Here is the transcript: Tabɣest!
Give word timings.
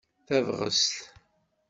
Tabɣest! 0.27 0.93